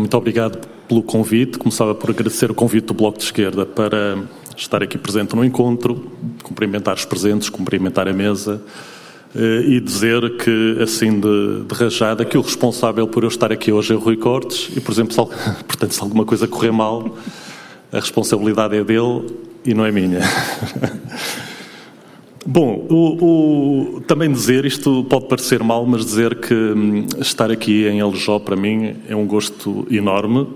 Muito 0.00 0.16
obrigado 0.16 0.66
pelo 0.88 1.02
convite. 1.02 1.58
Começava 1.58 1.94
por 1.94 2.10
agradecer 2.10 2.50
o 2.50 2.54
convite 2.54 2.86
do 2.86 2.94
Bloco 2.94 3.18
de 3.18 3.24
Esquerda 3.24 3.66
para 3.66 4.22
estar 4.56 4.82
aqui 4.82 4.96
presente 4.96 5.36
no 5.36 5.44
encontro, 5.44 6.10
cumprimentar 6.42 6.94
os 6.94 7.04
presentes, 7.04 7.50
cumprimentar 7.50 8.08
a 8.08 8.12
mesa 8.12 8.62
eh, 9.34 9.64
e 9.66 9.80
dizer 9.80 10.38
que, 10.38 10.78
assim 10.82 11.20
de, 11.20 11.64
de 11.64 11.74
rajada, 11.74 12.24
que 12.24 12.38
o 12.38 12.40
responsável 12.40 13.06
por 13.06 13.22
eu 13.22 13.28
estar 13.28 13.52
aqui 13.52 13.70
hoje 13.70 13.92
é 13.92 13.96
o 13.96 13.98
Rui 13.98 14.16
Cortes 14.16 14.70
e, 14.74 14.80
por 14.80 14.92
exemplo, 14.92 15.12
se, 15.12 15.18
portanto, 15.64 15.92
se 15.92 16.00
alguma 16.00 16.24
coisa 16.24 16.48
correr 16.48 16.72
mal, 16.72 17.16
a 17.92 18.00
responsabilidade 18.00 18.74
é 18.76 18.82
dele 18.82 19.26
e 19.64 19.74
não 19.74 19.84
é 19.84 19.92
minha. 19.92 20.20
Bom, 22.44 22.86
o, 22.90 23.96
o, 23.96 24.00
também 24.00 24.30
dizer, 24.30 24.64
isto 24.64 25.04
pode 25.04 25.26
parecer 25.26 25.62
mal, 25.62 25.86
mas 25.86 26.04
dizer 26.04 26.34
que 26.40 26.52
hum, 26.52 27.06
estar 27.20 27.52
aqui 27.52 27.86
em 27.86 28.00
Aljó 28.00 28.40
para 28.40 28.56
mim 28.56 28.96
é 29.08 29.14
um 29.14 29.26
gosto 29.26 29.86
enorme. 29.88 30.48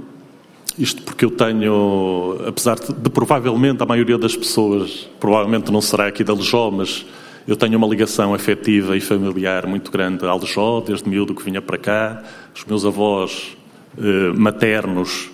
Isto 0.77 1.03
porque 1.03 1.25
eu 1.25 1.31
tenho, 1.31 2.39
apesar 2.47 2.75
de, 2.75 2.93
de 2.93 3.09
provavelmente 3.09 3.83
a 3.83 3.87
maioria 3.87 4.19
das 4.19 4.35
pessoas, 4.35 5.09
provavelmente 5.21 5.71
não 5.71 5.81
será 5.81 6.09
aqui 6.09 6.25
de 6.25 6.31
Aljó, 6.31 6.73
mas 6.73 7.07
eu 7.47 7.55
tenho 7.55 7.79
uma 7.79 7.87
ligação 7.87 8.35
afetiva 8.35 8.97
e 8.97 9.01
familiar 9.01 9.65
muito 9.67 9.91
grande 9.93 10.27
a 10.27 10.31
Aljó, 10.31 10.81
desde 10.81 11.09
miúdo 11.09 11.37
que 11.37 11.45
vinha 11.45 11.63
para 11.63 11.79
cá. 11.79 12.23
Os 12.53 12.65
meus 12.65 12.85
avós 12.85 13.57
eh, 13.97 14.33
maternos 14.35 15.31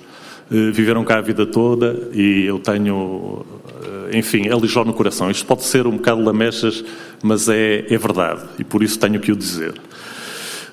eh, 0.51 0.71
viveram 0.71 1.03
cá 1.03 1.17
a 1.17 1.21
vida 1.23 1.47
toda 1.47 2.11
e 2.13 2.45
eu 2.45 2.59
tenho 2.59 3.45
enfim, 4.13 4.49
é 4.49 4.85
no 4.85 4.93
coração. 4.93 5.31
Isto 5.31 5.47
pode 5.47 5.65
ser 5.65 5.87
um 5.87 5.97
bocado 5.97 6.23
lamechas, 6.23 6.85
mas 7.23 7.49
é, 7.49 7.87
é 7.89 7.99
verdade 7.99 8.43
e 8.59 8.65
por 8.65 8.83
isso 8.83 8.99
tenho 8.99 9.19
que 9.21 9.33
o 9.33 9.37
dizer. 9.37 9.75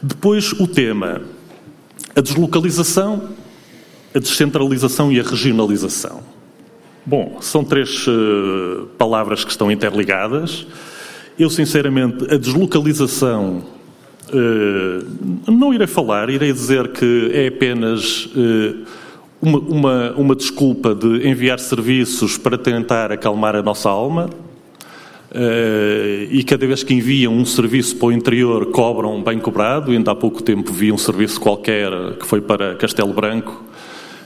Depois, 0.01 0.53
o 0.53 0.67
tema: 0.67 1.21
a 2.15 2.21
deslocalização, 2.21 3.29
a 4.13 4.19
descentralização 4.19 5.11
e 5.11 5.19
a 5.19 5.23
regionalização. 5.23 6.21
Bom, 7.05 7.37
são 7.41 7.63
três 7.63 8.05
uh, 8.07 8.87
palavras 8.97 9.43
que 9.43 9.51
estão 9.51 9.71
interligadas. 9.71 10.67
Eu, 11.37 11.49
sinceramente, 11.49 12.25
a 12.33 12.37
deslocalização 12.37 13.63
uh, 14.27 15.51
não 15.51 15.73
irei 15.73 15.87
falar, 15.87 16.29
irei 16.29 16.51
dizer 16.53 16.89
que 16.89 17.31
é 17.33 17.47
apenas. 17.47 18.25
Uh, 18.25 18.85
uma, 19.41 19.59
uma, 19.59 20.11
uma 20.13 20.35
desculpa 20.35 20.93
de 20.93 21.27
enviar 21.27 21.59
serviços 21.59 22.37
para 22.37 22.57
tentar 22.57 23.11
acalmar 23.11 23.55
a 23.55 23.61
nossa 23.61 23.89
alma, 23.89 24.29
Uh, 25.31 26.25
e 26.31 26.43
cada 26.43 26.65
vez 26.65 26.81
que 26.81 26.91
enviam 26.91 27.31
um 27.31 27.45
serviço 27.45 27.95
para 27.97 28.07
o 28.07 28.11
interior 28.11 28.71
cobram 28.71 29.21
bem 29.21 29.37
cobrado. 29.37 29.91
Ainda 29.91 30.09
há 30.09 30.15
pouco 30.15 30.41
tempo 30.41 30.73
vi 30.73 30.91
um 30.91 30.97
serviço 30.97 31.39
qualquer 31.39 31.91
que 32.19 32.25
foi 32.25 32.41
para 32.41 32.73
Castelo 32.73 33.13
Branco 33.13 33.63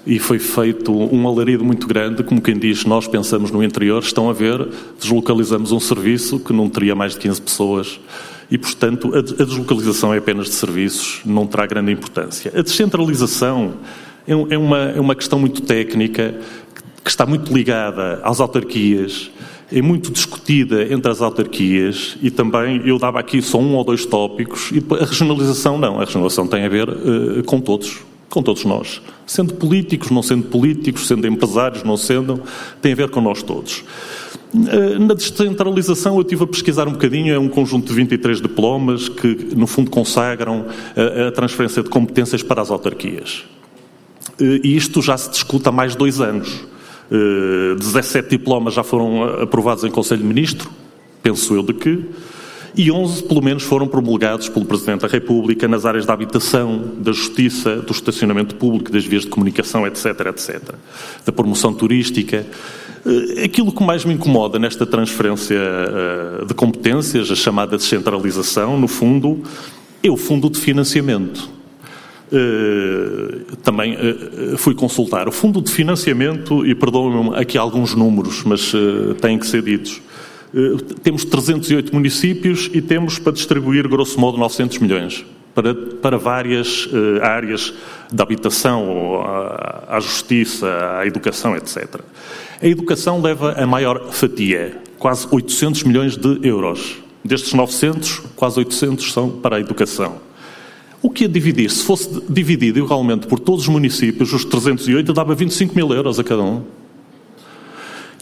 e 0.08 0.17
foi 0.20 0.39
feito 0.39 0.94
um 0.94 1.27
alarido 1.27 1.64
muito 1.64 1.88
grande, 1.88 2.23
como 2.23 2.42
quem 2.42 2.58
diz, 2.58 2.86
nós 2.86 3.08
pensamos 3.08 3.52
no 3.52 3.64
interior, 3.64 4.02
estão 4.02 4.30
a 4.30 4.33
ver, 4.33 4.67
deslocalizamos 5.00 5.72
um 5.72 5.80
serviço 5.80 6.39
que 6.39 6.52
não 6.52 6.70
teria 6.70 6.94
mais 6.94 7.14
de 7.14 7.20
15 7.20 7.42
pessoas 7.42 8.00
e, 8.52 8.58
portanto, 8.58 9.14
a 9.16 9.22
deslocalização 9.44 10.14
é 10.14 10.17
apenas 10.17 10.48
de 10.48 10.53
serviços, 10.53 11.22
não 11.25 11.48
terá 11.48 11.66
grande 11.66 11.92
importância. 11.92 12.52
A 12.53 12.61
descentralização 12.61 13.73
é, 14.27 14.31
é 14.31 14.57
uma, 14.57 14.77
é 14.91 14.99
uma 14.99 15.16
questão 15.16 15.39
muito 15.39 15.61
técnica, 15.61 16.35
que 17.03 17.09
está 17.09 17.25
muito 17.25 17.53
ligada 17.53 18.21
às 18.23 18.39
autarquias, 18.39 19.30
é 19.71 19.81
muito 19.81 20.11
discutida 20.11 20.93
entre 20.93 21.11
as 21.11 21.21
autarquias 21.21 22.15
e 22.21 22.30
também 22.30 22.81
eu 22.85 22.99
dava 22.99 23.19
aqui 23.19 23.41
só 23.41 23.59
um 23.59 23.75
ou 23.75 23.83
dois 23.83 24.05
tópicos 24.05 24.71
e 24.71 24.83
a 24.93 25.05
regionalização 25.05 25.77
não, 25.77 25.97
a 25.97 26.05
regionalização 26.05 26.47
tem 26.47 26.63
a 26.63 26.69
ver 26.69 26.88
uh, 26.89 27.43
com 27.43 27.59
todos, 27.59 27.99
com 28.30 28.43
todos 28.43 28.63
nós, 28.65 29.02
sendo 29.25 29.55
políticos, 29.55 30.11
não 30.11 30.21
sendo 30.21 30.43
políticos, 30.43 31.08
sendo 31.08 31.27
empresários, 31.27 31.83
não 31.83 31.97
sendo, 31.97 32.41
tem 32.81 32.93
a 32.93 32.95
ver 32.95 33.09
com 33.09 33.19
nós 33.19 33.41
todos. 33.41 33.83
Uh, 34.53 34.99
na 34.99 35.15
descentralização 35.15 36.15
eu 36.15 36.21
estive 36.21 36.43
a 36.43 36.48
pesquisar 36.48 36.87
um 36.87 36.92
bocadinho, 36.92 37.33
é 37.33 37.39
um 37.39 37.49
conjunto 37.49 37.87
de 37.87 37.93
23 37.95 38.42
diplomas 38.42 39.09
que 39.09 39.55
no 39.55 39.65
fundo 39.65 39.89
consagram 39.89 40.67
a, 40.95 41.30
a 41.30 41.31
transferência 41.31 41.81
de 41.81 41.89
competências 41.89 42.43
para 42.43 42.61
as 42.61 42.69
autarquias. 42.69 43.43
Eh, 44.39 44.61
e 44.64 44.76
isto 44.76 45.02
já 45.02 45.17
se 45.17 45.30
discute 45.30 45.67
há 45.67 45.71
mais 45.71 45.94
de 45.94 45.98
dois 45.98 46.20
anos. 46.20 46.66
17 47.77 48.17
eh, 48.17 48.30
diplomas 48.30 48.73
já 48.73 48.83
foram 48.83 49.23
aprovados 49.42 49.83
em 49.83 49.92
Conselho 49.92 50.21
de 50.21 50.27
Ministro, 50.27 50.70
penso 51.21 51.54
eu 51.54 51.61
de 51.61 51.73
que, 51.73 52.04
e 52.76 52.92
11 52.92 53.23
pelo 53.23 53.42
menos 53.42 53.61
foram 53.64 53.88
promulgados 53.88 54.49
pelo 54.49 54.66
Presidente 54.66 55.02
da 55.02 55.08
República 55.08 55.67
nas 55.67 55.86
áreas 55.86 56.08
da 56.08 56.14
habitação, 56.14 56.93
da 56.98 57.11
justiça, 57.11 57.76
do 57.76 57.92
estacionamento 57.92 58.55
público, 58.55 58.92
das 58.92 59.05
vias 59.05 59.23
de 59.23 59.30
comunicação, 59.30 59.86
etc, 59.86 60.05
etc. 60.27 60.76
Da 61.23 61.32
promoção 61.32 61.72
turística. 61.73 62.48
Eh, 63.05 63.43
aquilo 63.43 63.72
que 63.72 63.83
mais 63.83 64.04
me 64.05 64.14
incomoda 64.14 64.58
nesta 64.58 64.86
transferência 64.86 65.60
de 66.48 66.54
competências, 66.55 67.30
a 67.30 67.36
chamada 67.36 67.77
descentralização, 67.77 68.80
no 68.80 68.88
fundo, 68.88 69.43
é 70.02 70.10
o 70.10 70.17
fundo 70.17 70.49
de 70.49 70.60
financiamento. 70.60 71.62
Uh, 72.32 73.56
também 73.58 73.95
uh, 73.95 74.58
fui 74.58 74.73
consultar 74.73 75.28
o 75.28 75.32
fundo 75.32 75.61
de 75.61 75.72
financiamento 75.72 76.66
e 76.66 76.73
perdoem-me 76.73 77.36
aqui 77.36 77.58
alguns 77.58 77.94
números, 77.94 78.44
mas 78.44 78.72
têm 79.22 79.38
que 79.38 79.45
ser 79.45 79.61
ditos. 79.61 80.02
temos 81.04 81.26
308 81.26 81.94
municípios 81.94 82.70
e 82.73 82.82
temos 82.82 83.20
para 83.20 83.34
distribuir, 83.34 83.88
grosso 83.88 84.20
modo, 84.20 84.38
900 84.38 84.80
milhões 84.80 85.26
para, 85.54 85.76
para 85.76 86.17
várias 86.17 86.89
áreas 87.22 87.73
da 88.11 88.23
habitação, 88.23 89.22
à 89.88 90.00
justiça, 90.00 90.67
à 91.00 91.05
educação, 91.05 91.55
etc. 91.55 92.02
A 92.61 92.67
educação 92.67 93.22
leva 93.22 93.54
a 93.54 93.67
maior 93.67 94.11
fatia, 94.11 94.82
quase 94.98 95.28
800 95.30 95.84
milhões 95.84 96.17
de 96.17 96.40
euros. 96.48 96.98
Destes 97.23 97.54
900, 97.54 98.22
quase 98.36 98.60
800 98.60 99.11
são 99.14 99.30
para 99.30 99.58
a 99.58 99.60
educação. 99.60 100.33
O 101.03 101.09
que 101.09 101.25
é 101.25 101.27
dividir? 101.27 101.69
Se 101.69 101.83
fosse 101.83 102.09
dividido 102.30 102.80
igualmente 102.80 103.27
por 103.27 103.37
todos 103.37 103.64
os 103.64 103.67
municípios, 103.67 104.31
os 104.31 104.45
308 104.45 105.11
dava 105.11 105.36
25 105.36 105.75
mil 105.75 105.93
euros 105.93 106.17
a 106.17 106.23
cada 106.23 106.41
um. 106.41 106.64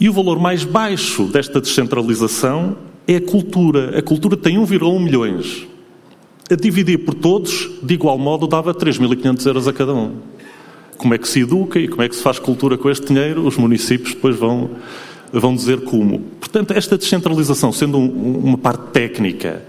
E 0.00 0.08
o 0.08 0.12
valor 0.12 0.40
mais 0.40 0.64
baixo 0.64 1.26
desta 1.26 1.60
descentralização 1.60 2.76
é 3.06 3.16
a 3.16 3.20
cultura. 3.20 3.96
A 3.96 4.02
cultura 4.02 4.36
tem 4.36 4.56
1,1 4.56 5.00
milhões. 5.00 5.64
A 6.50 6.56
dividir 6.56 6.98
por 7.04 7.14
todos, 7.14 7.70
de 7.80 7.94
igual 7.94 8.18
modo, 8.18 8.48
dava 8.48 8.74
3.500 8.74 9.46
euros 9.46 9.68
a 9.68 9.72
cada 9.72 9.94
um. 9.94 10.16
Como 10.96 11.14
é 11.14 11.18
que 11.18 11.28
se 11.28 11.42
educa 11.42 11.78
e 11.78 11.86
como 11.86 12.02
é 12.02 12.08
que 12.08 12.16
se 12.16 12.22
faz 12.22 12.40
cultura 12.40 12.76
com 12.76 12.90
este 12.90 13.06
dinheiro? 13.06 13.46
Os 13.46 13.56
municípios 13.56 14.12
depois 14.12 14.34
vão, 14.34 14.70
vão 15.32 15.54
dizer 15.54 15.82
como. 15.82 16.18
Portanto, 16.40 16.72
esta 16.72 16.98
descentralização, 16.98 17.70
sendo 17.70 17.96
um, 17.96 18.40
uma 18.42 18.58
parte 18.58 18.90
técnica, 18.90 19.62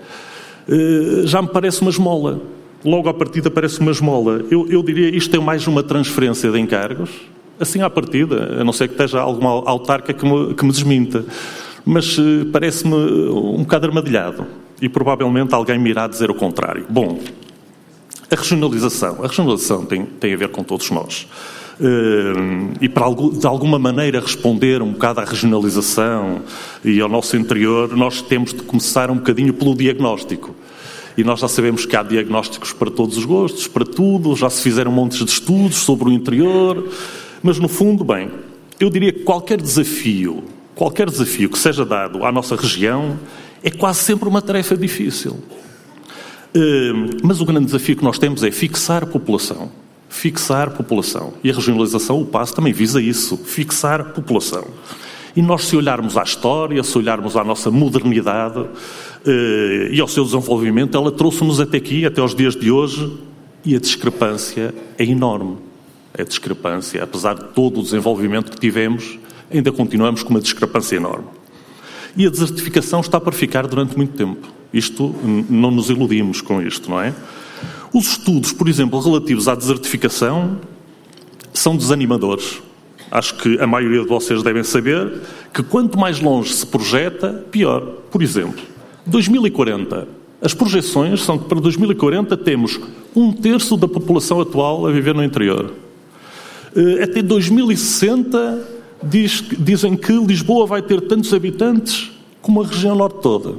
eh, 0.67 1.21
já 1.25 1.43
me 1.43 1.49
parece 1.49 1.81
uma 1.81 1.91
esmola 1.91 2.41
logo 2.83 3.09
à 3.09 3.13
partida 3.13 3.49
parece 3.49 3.79
uma 3.79 3.91
esmola. 3.91 4.43
Eu, 4.49 4.67
eu 4.69 4.83
diria 4.83 5.15
isto 5.15 5.35
é 5.35 5.39
mais 5.39 5.65
uma 5.67 5.83
transferência 5.83 6.51
de 6.51 6.59
encargos, 6.59 7.09
assim 7.59 7.81
à 7.81 7.89
partida, 7.89 8.61
a 8.61 8.63
não 8.63 8.73
ser 8.73 8.87
que 8.87 8.93
esteja 8.93 9.21
alguma 9.21 9.49
autarca 9.49 10.13
que 10.13 10.25
me, 10.25 10.53
que 10.53 10.65
me 10.65 10.71
desminta. 10.71 11.25
Mas 11.85 12.17
uh, 12.17 12.45
parece-me 12.51 12.95
um 12.95 13.63
bocado 13.63 13.87
armadilhado 13.87 14.45
e 14.81 14.87
provavelmente 14.89 15.53
alguém 15.53 15.77
me 15.77 15.89
irá 15.89 16.07
dizer 16.07 16.29
o 16.29 16.35
contrário. 16.35 16.85
Bom, 16.89 17.19
a 18.29 18.35
regionalização. 18.35 19.23
A 19.23 19.27
regionalização 19.27 19.85
tem, 19.85 20.05
tem 20.05 20.33
a 20.33 20.37
ver 20.37 20.49
com 20.49 20.63
todos 20.63 20.89
nós. 20.91 21.27
Uh, 21.79 22.71
e 22.79 22.87
para 22.87 23.05
de 23.09 23.47
alguma 23.47 23.79
maneira 23.79 24.19
responder 24.19 24.81
um 24.81 24.91
bocado 24.91 25.19
à 25.19 25.25
regionalização 25.25 26.41
e 26.85 27.01
ao 27.01 27.09
nosso 27.09 27.35
interior, 27.35 27.95
nós 27.95 28.21
temos 28.21 28.53
de 28.53 28.61
começar 28.61 29.09
um 29.09 29.15
bocadinho 29.15 29.53
pelo 29.53 29.75
diagnóstico. 29.75 30.55
E 31.17 31.23
nós 31.23 31.39
já 31.39 31.47
sabemos 31.47 31.85
que 31.85 31.95
há 31.95 32.03
diagnósticos 32.03 32.73
para 32.73 32.89
todos 32.89 33.17
os 33.17 33.25
gostos, 33.25 33.67
para 33.67 33.85
tudo, 33.85 34.35
já 34.35 34.49
se 34.49 34.61
fizeram 34.61 34.91
montes 34.91 35.19
de 35.23 35.31
estudos 35.31 35.77
sobre 35.77 36.09
o 36.09 36.11
interior, 36.11 36.89
mas 37.41 37.59
no 37.59 37.67
fundo, 37.67 38.03
bem, 38.03 38.31
eu 38.79 38.89
diria 38.89 39.13
que 39.13 39.19
qualquer 39.19 39.61
desafio, 39.61 40.43
qualquer 40.75 41.09
desafio 41.09 41.49
que 41.49 41.57
seja 41.57 41.85
dado 41.85 42.25
à 42.25 42.31
nossa 42.31 42.55
região, 42.55 43.19
é 43.63 43.69
quase 43.69 43.99
sempre 43.99 44.27
uma 44.27 44.41
tarefa 44.41 44.75
difícil. 44.75 45.39
Hum, 46.55 47.09
mas 47.23 47.41
o 47.41 47.45
grande 47.45 47.65
desafio 47.65 47.95
que 47.95 48.03
nós 48.03 48.19
temos 48.19 48.43
é 48.43 48.51
fixar 48.51 49.03
a 49.03 49.07
população. 49.07 49.71
Fixar 50.09 50.67
a 50.67 50.71
população. 50.71 51.33
E 51.43 51.49
a 51.49 51.53
regionalização, 51.53 52.21
o 52.21 52.25
passo, 52.25 52.53
também 52.53 52.73
visa 52.73 53.01
isso, 53.01 53.37
fixar 53.37 54.01
a 54.01 54.03
população. 54.03 54.65
E 55.35 55.41
nós, 55.41 55.63
se 55.63 55.75
olharmos 55.75 56.15
à 56.15 56.23
história, 56.23 56.83
se 56.83 56.95
olharmos 56.95 57.35
à 57.35 57.43
nossa 57.43 57.71
modernidade, 57.71 58.65
e 59.25 59.99
ao 59.99 60.07
seu 60.07 60.23
desenvolvimento, 60.23 60.97
ela 60.97 61.11
trouxe-nos 61.11 61.59
até 61.59 61.77
aqui, 61.77 62.05
até 62.05 62.21
aos 62.21 62.35
dias 62.35 62.55
de 62.55 62.69
hoje, 62.69 63.11
e 63.65 63.75
a 63.75 63.79
discrepância 63.79 64.73
é 64.97 65.03
enorme. 65.05 65.57
A 66.17 66.23
discrepância, 66.23 67.01
apesar 67.01 67.33
de 67.35 67.45
todo 67.53 67.79
o 67.79 67.83
desenvolvimento 67.83 68.51
que 68.51 68.59
tivemos, 68.59 69.17
ainda 69.51 69.71
continuamos 69.71 70.23
com 70.23 70.29
uma 70.29 70.41
discrepância 70.41 70.95
enorme. 70.97 71.25
E 72.15 72.27
a 72.27 72.29
desertificação 72.29 72.99
está 72.99 73.19
para 73.19 73.31
ficar 73.31 73.65
durante 73.65 73.95
muito 73.97 74.13
tempo. 74.15 74.47
Isto, 74.71 75.15
não 75.49 75.71
nos 75.71 75.89
iludimos 75.89 76.41
com 76.41 76.61
isto, 76.61 76.89
não 76.89 77.01
é? 77.01 77.13
Os 77.93 78.11
estudos, 78.11 78.51
por 78.51 78.67
exemplo, 78.67 78.99
relativos 78.99 79.47
à 79.47 79.55
desertificação, 79.55 80.57
são 81.53 81.77
desanimadores. 81.77 82.61
Acho 83.11 83.35
que 83.35 83.59
a 83.59 83.67
maioria 83.67 84.01
de 84.01 84.07
vocês 84.07 84.41
devem 84.41 84.63
saber 84.63 85.21
que 85.53 85.61
quanto 85.61 85.97
mais 85.97 86.19
longe 86.19 86.53
se 86.53 86.65
projeta, 86.65 87.45
pior. 87.51 87.81
Por 88.11 88.23
exemplo, 88.23 88.61
2040. 89.05 90.07
As 90.41 90.53
projeções 90.53 91.21
são 91.23 91.37
que 91.37 91.45
para 91.45 91.59
2040 91.59 92.35
temos 92.37 92.79
um 93.15 93.31
terço 93.31 93.77
da 93.77 93.87
população 93.87 94.41
atual 94.41 94.85
a 94.85 94.91
viver 94.91 95.15
no 95.15 95.23
interior. 95.23 95.71
Eh, 96.75 97.03
até 97.03 97.21
2060 97.21 98.67
diz, 99.03 99.43
dizem 99.59 99.95
que 99.95 100.11
Lisboa 100.13 100.65
vai 100.65 100.81
ter 100.81 101.01
tantos 101.01 101.33
habitantes 101.33 102.11
como 102.41 102.61
a 102.61 102.67
região 102.67 102.95
norte 102.95 103.21
toda. 103.21 103.55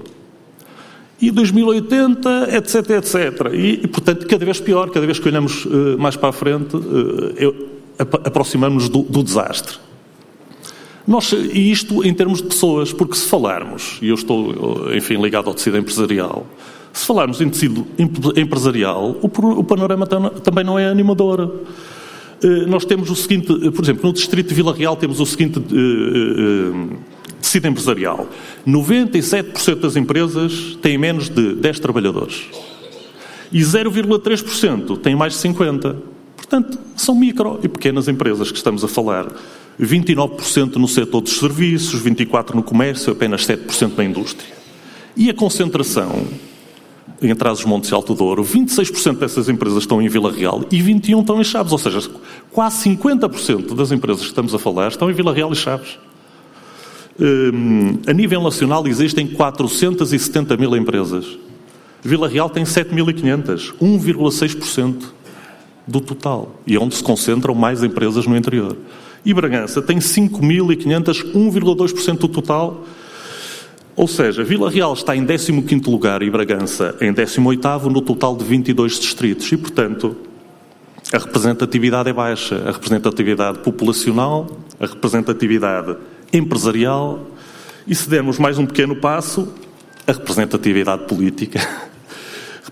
E 1.21 1.31
2080, 1.31 2.49
etc, 2.57 2.91
etc. 2.91 3.53
E, 3.55 3.81
e 3.85 3.87
portanto, 3.87 4.27
cada 4.27 4.45
vez 4.45 4.61
pior, 4.61 4.91
cada 4.91 5.07
vez 5.07 5.19
que 5.19 5.29
olhamos 5.29 5.65
uh, 5.65 5.97
mais 5.99 6.17
para 6.17 6.29
a 6.31 6.33
frente, 6.33 6.77
uh, 6.77 7.69
aproximamos 7.99 8.89
do, 8.89 9.03
do 9.03 9.23
desastre. 9.23 9.79
Nós, 11.07 11.33
e 11.33 11.71
isto 11.71 12.05
em 12.05 12.15
termos 12.15 12.41
de 12.41 12.49
pessoas, 12.49 12.93
porque 12.93 13.15
se 13.15 13.29
falarmos, 13.29 13.99
e 14.01 14.09
eu 14.09 14.15
estou, 14.15 14.95
enfim, 14.95 15.21
ligado 15.21 15.49
ao 15.49 15.55
tecido 15.55 15.77
empresarial, 15.77 16.47
se 16.95 17.05
falarmos 17.07 17.41
em 17.41 17.51
tecido 17.51 17.87
empresarial, 18.37 19.17
o, 19.21 19.65
panorama 19.65 20.07
também 20.07 20.65
não 20.65 20.79
é 20.79 20.87
animador. 20.87 21.61
Eh, 22.43 22.67
nós 22.67 22.85
temos 22.85 23.11
o 23.11 23.17
seguinte, 23.17 23.53
eh, 23.53 23.71
por 23.71 23.85
exemplo, 23.85 24.07
no 24.07 24.13
distrito 24.13 24.49
de 24.49 24.55
Vila 24.55 24.73
Real 24.73 24.97
temos 24.97 25.19
o 25.19 25.27
seguinte 25.27 25.59
uh, 25.59 26.97
tecido 27.41 27.67
empresarial. 27.67 28.29
97% 28.67 29.81
das 29.81 29.97
empresas 29.97 30.79
têm 30.81 30.97
menos 30.97 31.29
de 31.29 31.55
10 31.57 31.81
trabalhadores. 31.81 32.45
E 33.53 33.61
0,3% 33.61 34.99
têm 34.99 35.17
mais 35.17 35.33
de 35.35 35.41
50. 35.41 35.97
Portanto, 36.37 36.79
são 36.97 37.15
micro 37.15 37.59
e 37.63 37.69
pequenas 37.69 38.07
empresas 38.07 38.53
que 38.53 38.57
estamos 38.57 38.85
a 38.85 38.89
falar. 38.89 39.27
29% 39.81 40.77
no 40.77 40.87
setor 40.87 41.21
dos 41.21 41.39
serviços, 41.39 42.03
24% 42.03 42.55
no 42.55 42.63
comércio, 42.63 43.13
apenas 43.13 43.47
7% 43.47 43.93
na 43.97 44.05
indústria. 44.05 44.53
E 45.17 45.31
a 45.31 45.35
concentração 45.35 46.27
em 47.23 47.35
Trás-os-Montes 47.35 47.91
e 47.91 47.95
Alto 47.95 48.15
Douro, 48.15 48.45
26% 48.45 49.19
dessas 49.19 49.49
empresas 49.49 49.79
estão 49.79 50.03
em 50.03 50.09
Vila 50.09 50.33
Real 50.33 50.65
e 50.71 50.79
21% 50.81 51.21
estão 51.21 51.41
em 51.41 51.45
Chaves. 51.45 51.73
Ou 51.73 51.79
seja, 51.79 52.11
quase 52.53 52.89
50% 52.91 53.75
das 53.75 53.93
empresas 53.93 54.23
que 54.23 54.29
estamos 54.29 54.55
a 54.55 54.59
falar 54.59 54.89
estão 54.89 55.11
em 55.11 55.15
Vila 55.15 55.33
Real 55.33 55.53
e 55.53 55.57
Chaves. 55.57 55.99
Um, 57.19 58.01
a 58.09 58.13
nível 58.13 58.43
nacional 58.43 58.87
existem 58.87 59.27
470 59.27 60.57
mil 60.57 60.77
empresas. 60.77 61.39
Vila 62.03 62.29
Real 62.29 62.51
tem 62.51 62.65
7.500, 62.65 63.75
1,6% 63.81 65.05
do 65.87 66.01
total 66.01 66.61
e 66.67 66.75
é 66.75 66.79
onde 66.79 66.95
se 66.95 67.03
concentram 67.03 67.55
mais 67.55 67.83
empresas 67.83 68.27
no 68.27 68.37
interior. 68.37 68.77
E 69.25 69.33
Bragança 69.33 69.81
tem 69.81 69.99
5.500, 69.99 71.33
1,2% 71.33 72.19
do 72.19 72.29
total. 72.29 72.85
Ou 73.97 74.09
seja, 74.09 74.45
Vila 74.45 74.71
Real 74.71 74.93
está 74.93 75.17
em 75.17 75.25
15º 75.25 75.89
lugar 75.89 76.23
e 76.23 76.31
Bragança 76.31 76.97
em 77.01 77.13
18º 77.13 77.85
no 77.85 78.03
total 78.03 78.37
de 78.37 78.45
22 78.45 78.99
distritos. 78.99 79.51
E, 79.51 79.57
portanto, 79.57 80.17
a 81.13 81.19
representatividade 81.19 82.11
é 82.11 82.13
baixa. 82.13 82.57
A 82.67 82.73
representatividade 82.73 83.61
populacional, 83.61 84.47
a 84.79 84.87
representatividade 84.87 85.97
empresarial 86.33 87.27
e, 87.87 87.95
se 87.95 88.09
dermos 88.09 88.39
mais 88.39 88.59
um 88.59 88.67
pequeno 88.67 88.97
passo, 88.97 89.49
a 90.07 90.13
representatividade 90.13 91.05
política 91.07 91.61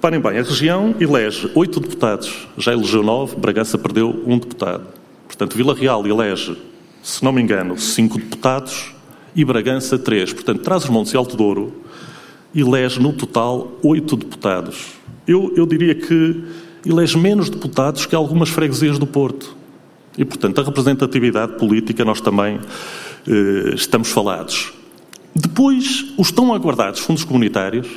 Reparem 0.02 0.18
bem, 0.18 0.36
a 0.36 0.42
região 0.42 0.96
elege 0.98 1.48
oito 1.54 1.78
deputados, 1.78 2.48
já 2.58 2.72
elegeu 2.72 3.04
nove, 3.04 3.36
Bragança 3.36 3.78
perdeu 3.78 4.20
um 4.26 4.36
deputado. 4.36 4.82
Portanto, 5.32 5.56
Vila 5.56 5.74
Real 5.74 6.06
elege, 6.06 6.54
se 7.02 7.24
não 7.24 7.32
me 7.32 7.40
engano, 7.40 7.78
cinco 7.78 8.18
deputados 8.18 8.92
e 9.34 9.42
Bragança 9.46 9.98
três. 9.98 10.30
Portanto, 10.30 10.60
Trás-os-Montes 10.60 11.14
e 11.14 11.16
Alto 11.16 11.38
Douro 11.38 11.72
elege 12.54 13.00
no 13.00 13.14
total 13.14 13.72
oito 13.82 14.14
deputados. 14.14 14.88
Eu, 15.26 15.50
eu 15.56 15.64
diria 15.64 15.94
que 15.94 16.44
elege 16.84 17.16
menos 17.16 17.48
deputados 17.48 18.04
que 18.04 18.14
algumas 18.14 18.50
freguesias 18.50 18.98
do 18.98 19.06
Porto. 19.06 19.56
E, 20.18 20.24
portanto, 20.24 20.60
a 20.60 20.64
representatividade 20.64 21.56
política 21.56 22.04
nós 22.04 22.20
também 22.20 22.60
eh, 23.26 23.74
estamos 23.74 24.10
falados. 24.10 24.74
Depois, 25.34 26.12
os 26.18 26.30
tão 26.30 26.52
aguardados 26.52 27.00
fundos 27.00 27.24
comunitários, 27.24 27.88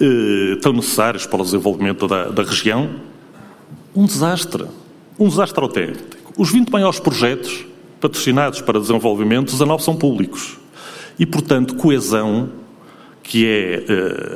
eh, 0.00 0.56
tão 0.62 0.72
necessários 0.72 1.26
para 1.26 1.42
o 1.42 1.44
desenvolvimento 1.44 2.06
da, 2.06 2.26
da 2.28 2.44
região, 2.44 2.88
um 3.92 4.06
desastre. 4.06 4.66
Um 5.22 5.28
desastre 5.28 5.62
autêntico. 5.62 6.02
Os 6.36 6.50
20 6.50 6.70
maiores 6.70 6.98
projetos 6.98 7.64
patrocinados 8.00 8.60
para 8.60 8.80
desenvolvimento, 8.80 9.52
19 9.52 9.80
são 9.80 9.94
públicos. 9.94 10.58
E, 11.16 11.24
portanto, 11.24 11.76
coesão, 11.76 12.50
que 13.22 13.46
é 13.46 13.84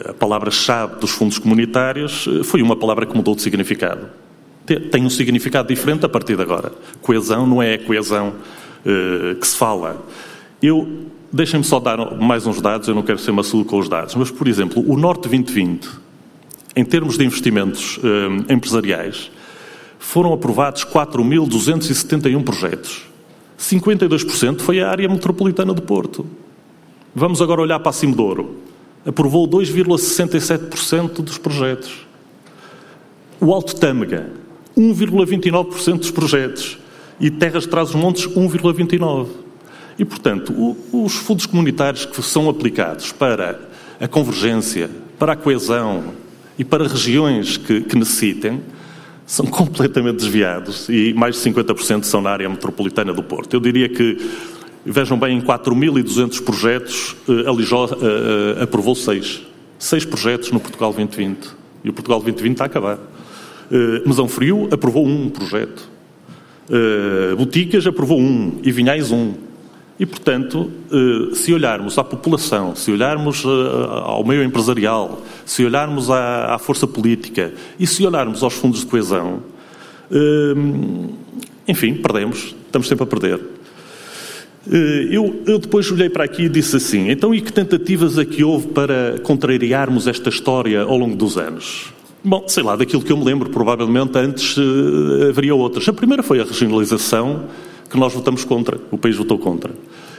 uh, 0.07 0.11
a 0.11 0.15
palavra-chave 0.15 1.01
dos 1.01 1.11
fundos 1.11 1.39
comunitários, 1.39 2.29
uh, 2.29 2.45
foi 2.45 2.63
uma 2.63 2.77
palavra 2.77 3.05
que 3.05 3.17
mudou 3.17 3.35
de 3.35 3.43
significado. 3.43 4.07
Tem 4.65 5.05
um 5.05 5.11
significado 5.11 5.67
diferente 5.67 6.07
a 6.07 6.09
partir 6.09 6.37
de 6.37 6.43
agora. 6.43 6.71
Coesão 7.03 7.49
não 7.49 7.61
é 7.61 7.75
a 7.75 7.79
coesão 7.79 8.35
uh, 8.85 9.35
que 9.35 9.47
se 9.47 9.57
fala. 9.57 10.07
Eu 10.63 11.09
Deixem-me 11.33 11.65
só 11.65 11.81
dar 11.81 11.99
mais 12.15 12.47
uns 12.47 12.61
dados, 12.61 12.87
eu 12.87 12.95
não 12.95 13.03
quero 13.03 13.19
ser 13.19 13.33
maçudo 13.33 13.65
com 13.65 13.79
os 13.79 13.89
dados, 13.89 14.15
mas, 14.15 14.31
por 14.31 14.47
exemplo, 14.47 14.83
o 14.87 14.97
Norte 14.97 15.29
2020, 15.29 15.89
em 16.77 16.85
termos 16.85 17.19
de 17.19 17.25
investimentos 17.25 17.99
eh, 18.03 18.55
empresariais, 18.55 19.31
foram 19.99 20.33
aprovados 20.33 20.85
4.271 20.85 22.43
projetos. 22.43 23.07
52% 23.59 24.61
foi 24.61 24.81
a 24.81 24.91
área 24.91 25.09
metropolitana 25.09 25.73
do 25.73 25.83
Porto. 25.83 26.27
Vamos 27.15 27.41
agora 27.41 27.63
olhar 27.63 27.81
para 27.81 27.91
a 27.91 27.93
Cimedouro. 27.93 28.57
Aprovou 29.05 29.49
2,67% 29.49 31.23
dos 31.23 31.39
projetos. 31.39 32.07
O 33.41 33.53
Alto 33.53 33.77
Tâmega, 33.77 34.31
1,29% 34.77 35.99
dos 35.99 36.11
projetos. 36.11 36.79
E 37.19 37.31
Terras 37.31 37.63
de 37.63 37.71
Trás-os-Montes, 37.71 38.27
1,29%. 38.27 39.29
E, 39.99 40.05
portanto, 40.05 40.53
o, 40.53 41.05
os 41.05 41.15
fundos 41.15 41.47
comunitários 41.47 42.05
que 42.05 42.23
são 42.23 42.51
aplicados 42.51 43.13
para 43.13 43.59
a 43.99 44.07
convergência, 44.07 44.91
para 45.19 45.33
a 45.33 45.37
coesão 45.37 46.13
e 46.59 46.65
para 46.65 46.87
regiões 46.87 47.57
que, 47.57 47.81
que 47.81 47.97
necessitem 47.97 48.61
são 49.27 49.45
completamente 49.45 50.19
desviados 50.19 50.89
e 50.89 51.13
mais 51.13 51.35
de 51.35 51.51
50% 51.51 52.05
são 52.05 52.23
na 52.23 52.31
área 52.31 52.49
metropolitana 52.49 53.13
do 53.13 53.25
Porto. 53.25 53.55
Eu 53.55 53.61
diria 53.61 53.89
que, 53.89 54.17
vejam 54.85 55.19
bem, 55.19 55.37
em 55.37 55.41
4.200 55.41 56.43
projetos, 56.45 57.17
eh, 57.29 57.49
a 57.49 57.53
Lijó 57.53 57.87
uh, 57.87 58.63
aprovou 58.63 58.95
seis. 58.95 59.43
Seis 59.79 60.05
projetos 60.05 60.53
no 60.53 60.61
Portugal 60.61 60.93
2020. 60.93 61.49
E 61.83 61.91
o 61.91 61.93
Portugal 61.93 62.21
2020 62.21 62.53
está 62.53 62.65
a 62.65 62.67
acabar. 62.67 62.97
Uh, 62.97 64.07
Mesão 64.07 64.29
Frio 64.29 64.69
aprovou 64.71 65.05
um 65.05 65.29
projeto. 65.29 65.97
Boticas 67.37 67.87
aprovou 67.87 68.21
um. 68.21 68.59
E 68.63 68.73
Vinhais 68.73 69.13
um. 69.13 69.35
E, 69.99 70.05
portanto, 70.05 70.71
eh, 70.93 71.35
se 71.35 71.55
olharmos 71.55 71.97
à 71.97 72.05
população, 72.05 72.77
se 72.77 72.91
olharmos 72.91 73.43
eh, 73.45 73.49
ao 74.03 74.23
meio 74.23 74.43
empresarial, 74.43 75.23
se 75.45 75.65
olharmos 75.65 76.11
à, 76.11 76.59
força 76.59 76.87
política 76.87 77.55
e 77.81 77.87
se 77.87 78.05
olharmos 78.05 78.43
aos 78.43 78.53
fundos 78.53 78.81
de 78.81 78.87
coesão, 78.87 79.43
eh, 80.11 80.55
enfim, 81.67 81.95
perdemos, 81.95 82.55
estamos 82.67 82.87
sempre 82.87 83.05
a 83.05 83.07
perder. 83.07 83.41
Eu, 85.11 85.43
eu, 85.47 85.61
depois 85.61 85.91
olhei 85.93 86.11
para 86.11 86.25
aqui 86.25 86.43
e 86.43 86.49
disse 86.49 86.77
assim: 86.77 87.09
então, 87.09 87.33
e 87.33 87.41
que 87.41 87.53
tentativas 87.53 88.19
é 88.19 88.27
houve 88.45 88.67
para 88.69 89.17
contrariarmos 89.23 90.09
esta 90.09 90.29
história 90.29 90.83
ao 90.83 90.99
longo 90.99 91.15
dos 91.15 91.39
anos? 91.39 91.95
Bom, 92.23 92.49
sei 92.49 92.65
lá, 92.65 92.75
daquilo 92.75 93.01
que 93.01 93.13
eu 93.13 93.17
me 93.17 93.25
lembro, 93.25 93.49
provavelmente 93.49 94.19
antes 94.19 94.57
haveria 95.29 95.55
outras. 95.55 95.89
A 95.89 95.93
primeira 95.93 96.21
foi 96.21 96.41
a 96.41 96.45
regionalização 96.45 97.45
que 97.89 97.99
nós 97.99 98.13
votamos 98.13 98.45
contra, 98.45 98.81
o 98.91 98.99
país 98.99 99.17
votou 99.17 99.39
contra. 99.39 99.73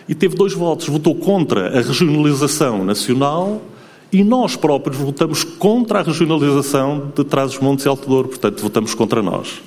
E 0.08 0.16
teve 0.16 0.36
dois 0.36 0.54
votos, 0.54 0.88
votou 0.88 1.14
contra 1.16 1.78
a 1.78 1.82
regionalização 1.82 2.86
nacional 2.86 3.62
e 4.12 4.24
nós 4.24 4.56
próprios 4.56 4.98
votamos 4.98 5.44
contra 5.44 6.00
a 6.00 6.02
regionalização 6.02 7.12
de 7.14 7.24
Trás-os-Montes 7.26 7.86
e 7.86 7.90
Alto 7.90 8.08
Douro, 8.08 8.30
portanto 8.30 8.62
votamos 8.62 8.94
contra 8.94 9.22
nós. 9.22 9.62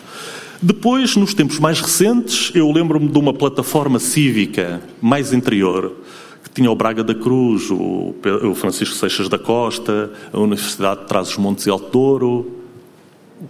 Depois, 0.63 1.17
nos 1.17 1.35
tempos 1.35 1.59
mais 1.59 1.81
recentes, 1.81 2.51
eu 2.55 2.71
lembro-me 2.71 3.09
de 3.09 3.19
uma 3.19 3.33
plataforma 3.33 3.99
cívica 3.99 4.83
mais 5.01 5.33
interior, 5.33 5.93
que 6.43 6.51
tinha 6.51 6.71
o 6.71 6.75
Braga 6.75 7.03
da 7.03 7.15
Cruz, 7.15 7.71
o 7.71 8.15
Francisco 8.55 8.95
Seixas 8.95 9.29
da 9.29 9.39
Costa, 9.39 10.11
a 10.33 10.39
Universidade 10.39 11.03
de 11.03 11.07
Trás-os-Montes 11.07 11.67
e 11.67 11.71
Alto 11.71 11.91
Douro. 11.91 12.51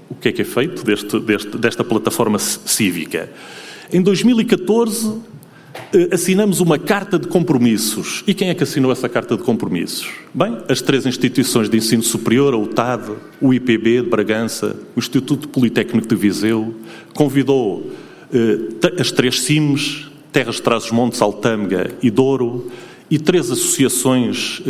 O 0.09 0.14
que 0.14 0.28
é 0.28 0.33
que 0.33 0.42
é 0.42 0.45
feito 0.45 0.85
deste, 0.85 1.19
deste, 1.19 1.57
desta 1.57 1.83
plataforma 1.83 2.38
cívica? 2.38 3.28
Em 3.92 4.00
2014, 4.00 5.18
eh, 5.92 6.09
assinamos 6.12 6.61
uma 6.61 6.78
carta 6.78 7.18
de 7.18 7.26
compromissos. 7.26 8.23
E 8.26 8.32
quem 8.32 8.49
é 8.49 8.54
que 8.54 8.62
assinou 8.62 8.92
essa 8.92 9.09
carta 9.09 9.37
de 9.37 9.42
compromissos? 9.42 10.09
Bem, 10.32 10.59
as 10.68 10.80
três 10.80 11.06
instituições 11.06 11.68
de 11.68 11.76
ensino 11.76 12.02
superior, 12.02 12.54
a 12.54 12.56
UTAD, 12.56 13.11
o 13.40 13.52
IPB 13.52 14.02
de 14.02 14.09
Bragança, 14.09 14.76
o 14.94 14.99
Instituto 14.99 15.49
Politécnico 15.49 16.06
de 16.06 16.14
Viseu, 16.14 16.75
convidou 17.14 17.90
as 18.97 19.11
três 19.11 19.40
CIMs, 19.40 20.06
Terras 20.30 20.61
Trás-os-Montes, 20.61 21.20
Altâmega 21.20 21.90
e 22.00 22.12
Douro, 22.12 22.70
e 23.11 23.18
três 23.18 23.50
associações 23.50 24.62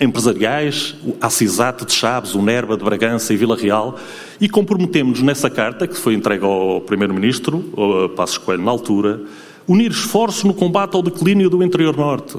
empresariais, 0.00 0.94
a 1.20 1.28
CISAT 1.28 1.84
de 1.84 1.92
Chaves, 1.92 2.34
o 2.34 2.42
NERBA 2.42 2.76
de 2.76 2.84
Bragança 2.84 3.32
e 3.32 3.36
Vila 3.36 3.56
Real, 3.56 3.98
e 4.40 4.48
comprometemos-nos 4.48 5.22
nessa 5.22 5.50
carta, 5.50 5.86
que 5.86 5.96
foi 5.96 6.14
entregue 6.14 6.44
ao 6.44 6.80
Primeiro-Ministro, 6.80 7.64
ao 7.76 8.08
Passos 8.08 8.38
Coelho 8.38 8.64
na 8.64 8.70
altura, 8.70 9.20
unir 9.68 9.90
esforços 9.90 10.44
no 10.44 10.54
combate 10.54 10.96
ao 10.96 11.02
declínio 11.02 11.50
do 11.50 11.62
interior 11.62 11.96
norte. 11.96 12.38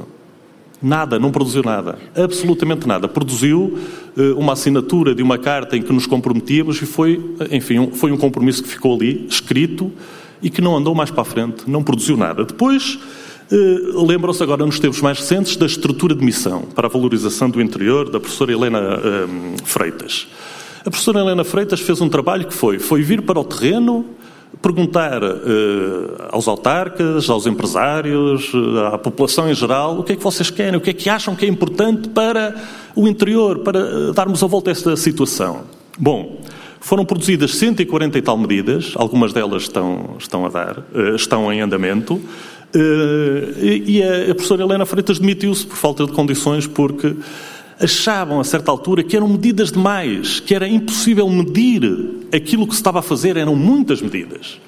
Nada, 0.82 1.20
não 1.20 1.32
produziu 1.32 1.62
nada, 1.62 2.00
absolutamente 2.16 2.88
nada. 2.88 3.08
Produziu 3.08 3.78
uh, 4.18 4.40
uma 4.40 4.54
assinatura 4.54 5.14
de 5.14 5.22
uma 5.22 5.38
carta 5.38 5.78
em 5.78 5.82
que 5.82 5.94
nos 5.94 6.08
comprometíamos 6.08 6.82
e 6.82 6.88
foi, 6.88 7.24
enfim, 7.52 7.78
um, 7.78 7.92
foi 7.92 8.12
um 8.12 8.18
compromisso 8.18 8.64
que 8.64 8.70
ficou 8.70 8.96
ali, 8.96 9.28
escrito, 9.30 9.92
e 10.42 10.50
que 10.50 10.60
não 10.60 10.76
andou 10.76 10.96
mais 10.96 11.12
para 11.12 11.22
a 11.22 11.26
frente, 11.26 11.70
não 11.70 11.84
produziu 11.84 12.18
nada. 12.18 12.44
Depois, 12.44 12.98
uh, 13.52 14.06
lembram-se 14.06 14.42
agora 14.42 14.66
nos 14.66 14.80
tempos 14.80 15.02
mais 15.02 15.20
recentes 15.20 15.56
da 15.56 15.66
estrutura 15.66 16.16
de 16.16 16.24
missão 16.24 16.64
para 16.76 16.88
a 16.88 16.90
valorização 16.90 17.50
do 17.50 17.62
interior 17.62 18.10
da 18.10 18.20
professora 18.20 18.52
Helena 18.52 18.80
uh, 18.80 19.66
Freitas. 19.66 20.28
A 20.80 20.90
professora 20.90 21.20
Helena 21.20 21.44
Freitas 21.44 21.80
fez 21.80 22.02
um 22.02 22.10
trabalho 22.10 22.48
que 22.48 22.54
foi, 22.54 22.80
foi 22.80 23.04
vir 23.04 23.22
para 23.22 23.40
o 23.40 23.44
terreno, 23.44 24.06
perguntar 24.62 25.24
uh, 25.24 26.30
aos 26.32 26.48
autarcas, 26.48 27.30
aos 27.30 27.46
empresários, 27.46 28.52
à 28.92 28.98
população 28.98 29.50
em 29.50 29.54
geral, 29.54 30.00
o 30.00 30.04
que 30.04 30.14
é 30.14 30.16
que 30.16 30.24
vocês 30.24 30.50
querem, 30.50 30.78
o 30.78 30.82
que 30.82 30.90
é 30.90 30.94
que 30.94 31.10
acham 31.10 31.36
que 31.36 31.46
é 31.46 31.48
importante 31.48 32.10
para 32.10 32.56
o 32.96 33.08
interior, 33.08 33.60
para 33.60 34.12
darmos 34.14 34.44
a 34.44 34.48
volta 34.48 34.70
a 34.70 34.74
esta 34.74 34.96
situação. 34.96 35.62
Bom, 36.00 36.42
foram 36.80 37.06
produzidas 37.06 37.56
140 37.56 38.18
e 38.18 38.22
tal 38.24 38.36
medidas, 38.38 38.94
algumas 38.96 39.32
delas 39.32 39.64
estão, 39.64 40.16
estão 40.18 40.46
a 40.48 40.50
dar, 40.50 40.84
estão 41.16 41.54
em 41.54 41.62
andamento, 41.62 42.20
e 42.76 44.02
a, 44.04 44.32
a 44.32 44.36
professora 44.36 44.64
Helena 44.64 44.86
Freitas 44.86 45.20
demitiu-se 45.20 45.66
por 45.66 45.76
falta 45.78 46.06
de 46.06 46.12
condições, 46.12 46.68
porque 46.68 47.16
achavam 47.80 48.40
a 48.40 48.44
certa 48.44 48.72
altura 48.72 49.04
que 49.04 49.16
eram 49.16 49.28
medidas 49.28 49.72
demais, 49.72 50.40
que 50.40 50.54
era 50.54 50.68
impossível 50.68 51.28
medir 51.30 51.84
aquilo 52.34 52.68
que 52.68 52.74
se 52.74 52.80
estava 52.80 53.00
a 53.00 53.02
fazer, 53.02 53.38
eram 53.38 53.56
muitas 53.56 54.02
medidas. 54.02 54.60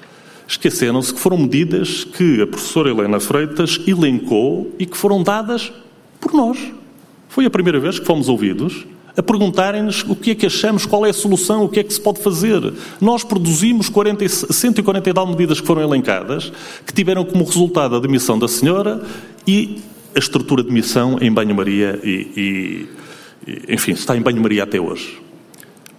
Esqueceram-se 0.48 1.14
que 1.14 1.20
foram 1.20 1.38
medidas 1.38 2.04
que 2.04 2.42
a 2.42 2.48
professora 2.48 2.90
Helena 2.90 3.20
Freitas 3.20 3.80
elencou 3.88 4.74
e 4.78 4.86
que 4.86 4.98
foram 4.98 5.24
dadas 5.24 5.72
por 6.20 6.34
nós. 6.34 6.58
Foi 7.30 7.46
a 7.46 7.50
primeira 7.50 7.80
vez 7.80 8.00
que 8.00 8.06
fomos 8.06 8.28
ouvidos 8.30 8.86
a 9.16 9.22
perguntarem-nos 9.22 10.04
o 10.08 10.16
que 10.16 10.32
é 10.32 10.36
que 10.36 10.46
achamos, 10.46 10.86
qual 10.86 11.06
é 11.06 11.10
a 11.10 11.14
solução, 11.14 11.64
o 11.64 11.70
que 11.70 11.80
é 11.80 11.84
que 11.84 11.94
se 11.94 12.02
pode 12.02 12.20
fazer. 12.22 12.74
Nós 13.00 13.24
produzimos 13.24 13.90
40, 13.90 14.28
140 14.28 15.10
e 15.10 15.14
tal 15.14 15.28
medidas 15.28 15.62
que 15.62 15.68
foram 15.68 15.82
elencadas, 15.82 16.52
que 16.86 16.94
tiveram 16.94 17.24
como 17.24 17.44
resultado 17.44 17.96
a 17.96 18.00
demissão 18.00 18.40
da 18.40 18.48
senhora 18.48 19.02
e 19.48 19.82
a 20.16 20.20
estrutura 20.20 20.64
de 20.64 20.72
missão 20.72 21.18
em 21.22 21.32
banho-maria 21.32 22.00
e, 22.04 22.88
e, 23.48 23.74
enfim, 23.74 23.92
está 23.92 24.16
em 24.18 24.22
banho-maria 24.22 24.64
até 24.64 24.80
hoje. 24.80 25.22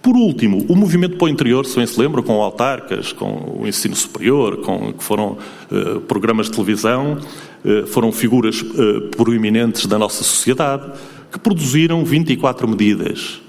Por 0.05 0.15
último, 0.15 0.63
o 0.69 0.75
movimento 0.75 1.17
para 1.17 1.25
o 1.25 1.29
interior, 1.29 1.65
se 1.65 1.77
bem 1.77 1.87
se 1.87 1.99
lembra, 1.99 2.21
com 2.21 2.33
autarcas, 2.33 3.11
com 3.11 3.59
o 3.59 3.67
ensino 3.67 3.95
superior, 3.95 4.57
com 4.57 4.93
que 4.93 5.03
foram 5.03 5.35
uh, 5.71 5.99
programas 6.01 6.45
de 6.45 6.51
televisão, 6.51 7.17
uh, 7.63 7.87
foram 7.87 8.11
figuras 8.11 8.61
uh, 8.61 9.01
proeminentes 9.17 9.87
da 9.87 9.97
nossa 9.97 10.23
sociedade, 10.23 10.91
que 11.35 11.39
produziram 11.39 12.05
24 12.05 12.65
medidas. 12.65 13.41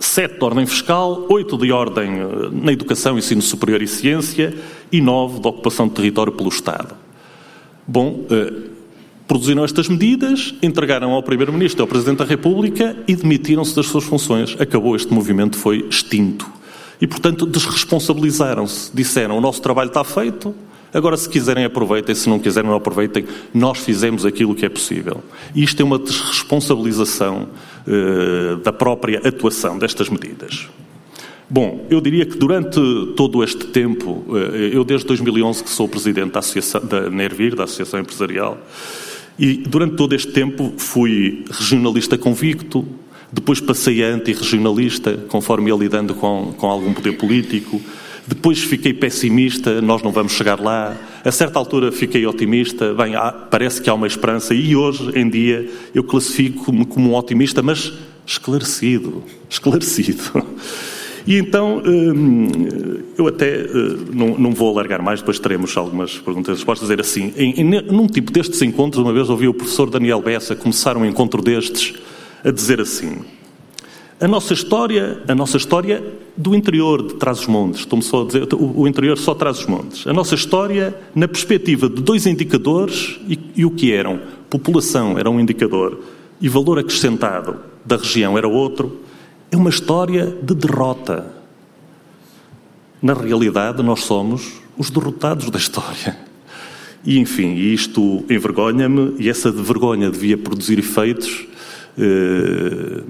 Sete 0.00 0.38
de 0.38 0.44
ordem 0.44 0.66
fiscal, 0.66 1.24
oito 1.30 1.56
de 1.56 1.70
ordem 1.70 2.10
na 2.50 2.72
educação, 2.72 3.16
ensino 3.16 3.40
superior 3.40 3.80
e 3.80 3.86
ciência 3.86 4.52
e 4.90 5.00
nove 5.00 5.38
de 5.40 5.46
ocupação 5.46 5.86
de 5.86 5.94
território 5.94 6.32
pelo 6.32 6.48
Estado. 6.48 6.96
Bom, 7.86 8.26
Produziram 9.26 9.64
estas 9.64 9.88
medidas, 9.88 10.54
entregaram 10.62 11.10
ao 11.10 11.22
Primeiro-Ministro 11.22 11.80
e 11.80 11.82
ao 11.82 11.88
Presidente 11.88 12.18
da 12.18 12.24
República 12.24 12.96
e 13.08 13.16
demitiram-se 13.16 13.74
das 13.74 13.86
suas 13.86 14.04
funções. 14.04 14.54
Acabou, 14.60 14.94
este 14.94 15.12
movimento 15.12 15.56
foi 15.56 15.84
extinto. 15.90 16.48
E, 17.00 17.08
portanto, 17.08 17.44
desresponsabilizaram-se. 17.44 18.94
Disseram: 18.94 19.36
o 19.36 19.40
nosso 19.40 19.60
trabalho 19.60 19.88
está 19.88 20.04
feito, 20.04 20.54
agora, 20.96 21.16
se 21.16 21.28
quiserem, 21.28 21.64
aproveitem, 21.64 22.14
se 22.14 22.28
não 22.28 22.38
quiserem, 22.38 22.70
não 22.70 22.76
aproveitem. 22.76 23.24
Nós 23.52 23.78
fizemos 23.78 24.24
aquilo 24.24 24.54
que 24.54 24.64
é 24.64 24.68
possível. 24.68 25.22
Isto 25.54 25.82
é 25.82 25.84
uma 25.84 25.98
desresponsabilização 25.98 27.48
uh, 27.86 28.56
da 28.56 28.72
própria 28.72 29.20
atuação 29.24 29.78
destas 29.78 30.08
medidas. 30.08 30.68
Bom, 31.48 31.86
eu 31.88 32.00
diria 32.00 32.26
que 32.26 32.36
durante 32.36 32.80
todo 33.16 33.44
este 33.44 33.66
tempo, 33.66 34.24
eh, 34.34 34.70
eu 34.72 34.82
desde 34.82 35.06
2011 35.06 35.62
que 35.62 35.70
sou 35.70 35.88
presidente 35.88 36.32
da, 36.32 36.40
Associação, 36.40 36.84
da 36.84 37.08
NERVIR, 37.08 37.54
da 37.54 37.62
Associação 37.64 38.00
Empresarial, 38.00 38.58
e 39.38 39.58
durante 39.58 39.94
todo 39.94 40.12
este 40.12 40.32
tempo 40.32 40.72
fui 40.76 41.44
regionalista 41.48 42.18
convicto, 42.18 42.84
depois 43.32 43.60
passei 43.60 44.02
a 44.02 44.08
anti-regionalista, 44.08 45.12
conforme 45.28 45.70
ia 45.70 45.76
lidando 45.76 46.14
com, 46.14 46.52
com 46.56 46.66
algum 46.68 46.92
poder 46.92 47.12
político. 47.12 47.80
Depois 48.26 48.58
fiquei 48.58 48.92
pessimista, 48.92 49.80
nós 49.80 50.02
não 50.02 50.10
vamos 50.10 50.32
chegar 50.32 50.60
lá. 50.60 50.96
A 51.24 51.30
certa 51.30 51.58
altura 51.58 51.92
fiquei 51.92 52.26
otimista, 52.26 52.92
bem, 52.92 53.14
há, 53.14 53.30
parece 53.30 53.80
que 53.80 53.88
há 53.88 53.94
uma 53.94 54.06
esperança. 54.06 54.52
E 54.52 54.74
hoje 54.74 55.12
em 55.14 55.28
dia 55.28 55.68
eu 55.94 56.02
classifico-me 56.02 56.84
como 56.84 57.10
um 57.10 57.14
otimista, 57.14 57.62
mas 57.62 57.92
esclarecido. 58.26 59.22
Esclarecido. 59.48 60.44
E 61.26 61.38
então, 61.38 61.82
hum, 61.84 62.48
eu 63.18 63.26
até 63.26 63.66
não, 64.12 64.38
não 64.38 64.52
vou 64.52 64.70
alargar 64.70 65.02
mais, 65.02 65.18
depois 65.18 65.40
teremos 65.40 65.76
algumas 65.76 66.16
perguntas 66.18 66.54
e 66.54 66.58
respostas. 66.58 66.88
Dizer 66.88 67.00
assim, 67.00 67.32
em, 67.36 67.60
em, 67.60 67.64
num 67.64 68.06
tipo 68.06 68.30
destes 68.30 68.62
encontros, 68.62 69.02
uma 69.02 69.12
vez 69.12 69.28
ouvi 69.28 69.48
o 69.48 69.54
professor 69.54 69.90
Daniel 69.90 70.22
Bessa 70.22 70.54
começar 70.54 70.96
um 70.96 71.04
encontro 71.04 71.42
destes 71.42 71.94
a 72.44 72.50
dizer 72.52 72.80
assim: 72.80 73.18
a 74.20 74.26
nossa 74.26 74.54
história, 74.54 75.22
a 75.28 75.34
nossa 75.34 75.56
história 75.56 76.02
do 76.36 76.54
interior 76.54 77.02
de 77.06 77.14
Trás-os-Montes, 77.14 77.80
estou-me 77.80 78.02
só 78.02 78.22
a 78.22 78.26
dizer, 78.26 78.48
o, 78.54 78.86
interior 78.86 79.18
só 79.18 79.34
Trás-os-Montes. 79.34 80.06
A 80.06 80.12
nossa 80.12 80.34
história 80.34 80.98
na 81.14 81.28
perspectiva 81.28 81.88
de 81.88 82.02
dois 82.02 82.26
indicadores 82.26 83.18
e, 83.28 83.38
e 83.56 83.64
o 83.64 83.70
que 83.70 83.92
eram. 83.92 84.20
População 84.48 85.18
era 85.18 85.30
um 85.30 85.38
indicador 85.38 86.00
e 86.40 86.48
valor 86.48 86.78
acrescentado 86.78 87.58
da 87.84 87.96
região 87.96 88.36
era 88.36 88.48
outro 88.48 89.00
é 89.50 89.56
uma 89.56 89.70
história 89.70 90.26
de 90.42 90.54
derrota. 90.54 91.32
Na 93.00 93.14
realidade, 93.14 93.82
nós 93.82 94.00
somos 94.00 94.60
os 94.76 94.90
derrotados 94.90 95.50
da 95.50 95.58
história. 95.58 96.18
E, 97.04 97.18
enfim, 97.18 97.54
isto 97.54 98.24
envergonha-me 98.28 99.14
e 99.18 99.28
essa 99.28 99.52
vergonha 99.52 100.10
devia 100.10 100.36
produzir 100.36 100.78
efeitos, 100.78 101.46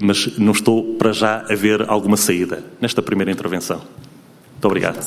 mas 0.01 0.37
não 0.37 0.51
estou 0.51 0.95
para 0.95 1.11
já 1.11 1.45
a 1.49 1.55
ver 1.55 1.89
alguma 1.89 2.17
saída 2.17 2.63
nesta 2.79 3.01
primeira 3.01 3.31
intervenção. 3.31 3.81
Muito 4.53 4.65
obrigado. 4.65 4.97